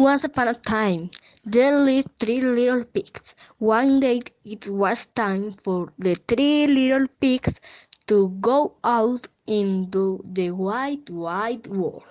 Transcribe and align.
Once 0.00 0.24
upon 0.24 0.48
a 0.48 0.54
time, 0.54 1.10
there 1.44 1.78
lived 1.78 2.08
three 2.18 2.40
little 2.40 2.84
pigs. 2.84 3.34
One 3.58 4.00
day 4.00 4.22
it 4.42 4.66
was 4.66 5.06
time 5.14 5.56
for 5.62 5.92
the 5.98 6.14
three 6.26 6.66
little 6.66 7.06
pigs 7.20 7.60
to 8.06 8.30
go 8.40 8.76
out 8.82 9.28
into 9.46 10.22
the 10.24 10.52
wide, 10.52 11.10
wide 11.10 11.66
world. 11.66 12.04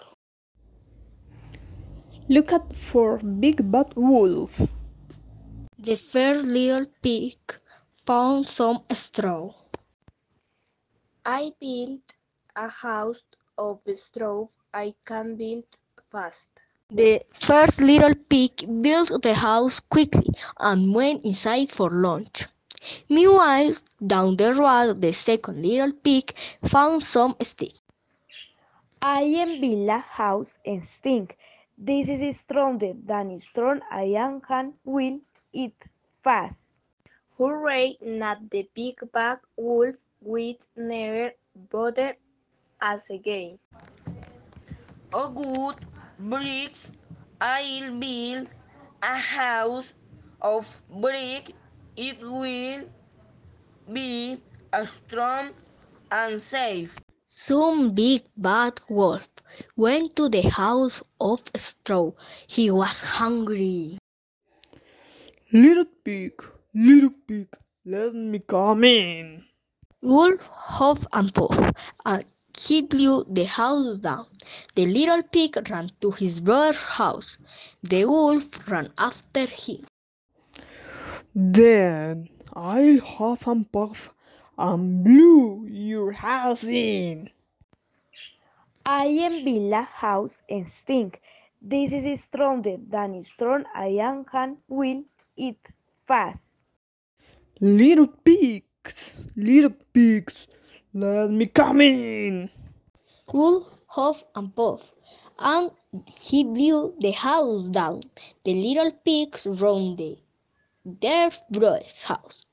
Look 2.28 2.54
out 2.54 2.76
for 2.76 3.18
Big 3.18 3.72
Bad 3.72 3.96
Wolf. 3.96 4.62
The 5.80 5.96
first 5.96 6.46
little 6.46 6.86
pig 7.02 7.40
found 8.06 8.46
some 8.46 8.84
straw. 8.94 9.56
I 11.26 11.54
built 11.60 12.14
a 12.56 12.68
house 12.68 13.24
of 13.58 13.80
straw 13.96 14.46
I 14.72 14.94
can 15.08 15.38
build 15.38 15.80
fast. 16.12 16.69
The 16.92 17.24
first 17.48 17.80
little 17.80 18.16
pig 18.16 18.82
built 18.82 19.22
the 19.22 19.34
house 19.36 19.80
quickly 19.80 20.30
and 20.60 20.94
went 20.94 21.24
inside 21.24 21.72
for 21.72 21.90
lunch. 21.90 22.46
Meanwhile, 23.08 23.76
down 24.06 24.38
the 24.38 24.54
road, 24.54 25.02
the 25.02 25.14
second 25.14 25.62
little 25.62 25.94
pig 25.94 26.34
found 26.70 27.04
some 27.04 27.36
sticks. 27.42 27.80
I 29.02 29.22
am 29.22 29.62
build 29.62 29.90
a 29.90 30.00
house 30.00 30.60
and 30.66 30.84
stink. 30.84 31.38
This 31.78 32.10
is 32.10 32.40
stronger 32.40 32.94
than 32.94 33.40
strong 33.40 33.82
I 33.92 34.04
am 34.18 34.42
can 34.42 34.74
will 34.84 35.20
eat 35.54 35.86
fast. 36.24 36.80
Hooray, 37.38 37.98
not 38.02 38.50
the 38.50 38.68
big 38.74 39.00
bad 39.12 39.40
wolf 39.56 40.04
will 40.22 40.56
never 40.76 41.34
bother 41.56 42.16
us 42.82 43.10
again. 43.12 43.60
Oh 45.14 45.30
good 45.30 45.86
bricks, 46.20 46.92
I'll 47.40 47.92
build 47.98 48.50
a 49.02 49.16
house 49.16 49.96
of 50.42 50.84
brick. 50.90 51.52
It 51.96 52.20
will 52.22 52.84
be 53.92 54.38
strong 54.84 55.52
and 56.12 56.40
safe. 56.40 56.98
Soon 57.28 57.96
Big 57.96 58.24
Bad 58.36 58.80
Wolf 58.90 59.28
went 59.76 60.16
to 60.18 60.30
the 60.30 60.42
house 60.42 61.02
of 61.20 61.40
straw. 61.56 62.12
He 62.48 62.70
was 62.72 62.96
hungry. 63.02 63.98
Little 65.52 65.86
pig, 66.04 66.34
little 66.74 67.12
pig, 67.28 67.48
let 67.86 68.14
me 68.14 68.40
come 68.40 68.84
in. 68.84 69.46
Wolf 70.02 70.40
huffed 70.42 71.08
and 71.12 71.34
puffed, 71.34 71.76
and 72.06 72.26
he 72.66 72.82
blew 72.82 73.24
the 73.30 73.46
house 73.46 73.98
down. 73.98 74.26
The 74.76 74.86
little 74.86 75.24
pig 75.24 75.56
ran 75.70 75.92
to 76.02 76.12
his 76.12 76.42
brother's 76.42 76.76
house. 77.00 77.38
The 77.84 78.04
wolf 78.06 78.44
ran 78.68 78.92
after 78.98 79.46
him. 79.46 79.86
Then 81.34 82.28
I'll 82.54 83.00
huff 83.00 83.48
and 83.48 83.72
puff 83.72 84.14
and 84.58 85.04
blow 85.06 85.66
your 85.70 86.12
house 86.12 86.66
in. 86.66 87.30
I 88.86 89.06
am 89.06 89.46
build 89.46 89.72
a 89.72 89.84
house 89.84 90.42
and 90.50 90.68
stink. 90.68 91.22
This 91.62 91.94
is 91.94 92.24
stronger 92.24 92.76
than 92.78 93.24
strong 93.24 93.64
I 93.74 93.90
am 94.10 94.26
can 94.26 94.58
will 94.68 95.04
eat 95.38 95.60
fast. 96.08 96.62
Little 97.62 98.08
pigs, 98.08 99.28
little 99.36 99.76
pigs, 99.94 100.48
let 100.94 101.30
me 101.30 101.46
come 101.46 101.82
in. 101.82 102.50
Wolf 103.32 103.68
huffed 103.88 104.26
and 104.36 104.56
puffed, 104.56 104.86
and 105.38 105.72
he 106.20 106.44
blew 106.44 106.96
the 107.00 107.12
house 107.12 107.68
down. 107.68 108.02
The 108.44 108.54
little 108.54 108.92
pigs 109.06 109.46
ran 109.46 109.98
to 109.98 110.18
their 110.86 111.32
brother's 111.52 112.02
house. 112.04 112.46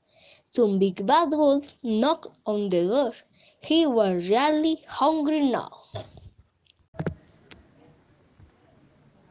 Some 0.51 0.79
Big 0.79 1.05
Bad 1.05 1.31
Wolf 1.31 1.65
knocked 1.81 2.27
on 2.45 2.69
the 2.69 2.87
door. 2.87 3.13
He 3.61 3.85
was 3.85 4.29
really 4.29 4.83
hungry 4.87 5.41
now. 5.41 5.71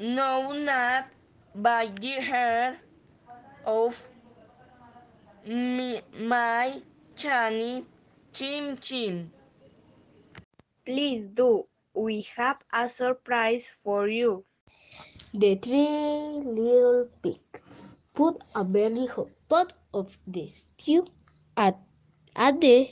No, 0.01 0.53
not 0.53 1.09
by 1.55 1.87
the 1.87 2.21
hair 2.21 2.79
of 3.65 4.09
me, 5.47 6.01
my 6.19 6.83
Chani 7.15 7.85
Chim 8.37 8.77
Chim. 8.77 9.33
Please 10.85 11.27
do. 11.29 11.65
We 11.95 12.21
have 12.37 12.59
a 12.71 12.87
surprise 12.87 13.67
for 13.83 14.09
you. 14.09 14.45
The 15.33 15.55
three 15.55 16.43
little 16.45 17.09
pigs 17.23 17.63
put 18.13 18.45
a 18.55 18.63
very 18.63 19.07
hot 19.07 19.31
pot 19.49 19.73
of 19.95 20.19
the 20.27 20.51
stew 20.51 21.07
at, 21.57 21.79
at 22.37 22.61
the 22.61 22.91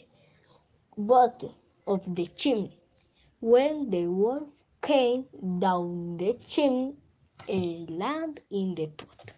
bottom 0.96 1.52
of 1.86 2.00
the 2.06 2.26
chimney. 2.28 2.80
When 3.40 3.90
the 3.90 4.06
wolf 4.06 4.48
came 4.80 5.26
down 5.58 6.16
the 6.16 6.38
chimney, 6.48 6.94
it 7.46 7.90
landed 7.90 8.42
in 8.50 8.74
the 8.74 8.86
pot. 8.86 9.32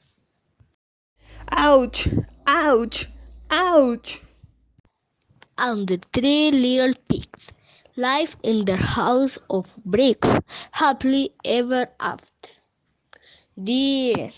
Ouch, 1.50 2.08
ouch, 2.46 3.06
ouch. 3.50 4.22
And 5.58 5.86
the 5.88 6.00
three 6.14 6.50
little 6.50 6.94
pigs 7.08 7.50
lived 7.96 8.36
in 8.42 8.64
their 8.64 8.76
house 8.76 9.36
of 9.50 9.66
bricks 9.84 10.28
happily 10.70 11.34
ever 11.44 11.88
after. 12.00 12.48
The. 13.56 14.32